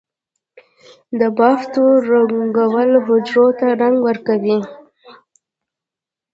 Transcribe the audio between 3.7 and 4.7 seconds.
رنګ ورکوي.